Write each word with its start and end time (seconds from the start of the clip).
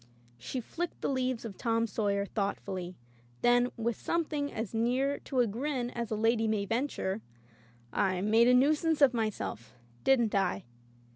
''She 0.49 0.59
flicked 0.61 1.01
the 1.01 1.07
leaves 1.09 1.45
of 1.45 1.57
"Tom 1.59 1.85
Sawyer" 1.85 2.25
thoughtfully, 2.25 2.95
then, 3.43 3.69
with 3.77 3.95
something 3.95 4.51
as 4.51 4.73
near 4.73 5.19
to 5.19 5.41
a 5.41 5.45
grin 5.45 5.91
as 5.91 6.09
a 6.09 6.15
lady 6.15 6.47
may 6.47 6.65
venture: 6.65 7.21
"I 7.93 8.19
made 8.21 8.47
a 8.47 8.55
nuisance 8.55 8.99
of 8.99 9.13
myself, 9.13 9.75
didn't 10.03 10.33
I 10.33 10.63